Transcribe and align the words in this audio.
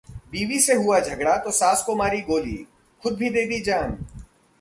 बीवी 0.31 0.59
से 0.59 0.73
हुआ 0.73 0.99
झगड़ा 0.99 1.35
तो 1.37 1.51
सास 1.51 1.83
को 1.83 1.95
मारी 1.95 2.21
गोली, 2.21 2.67
खुद 3.03 3.13
भी 3.13 3.29
दे 3.29 3.45
दी 3.45 3.61
जान 3.61 3.97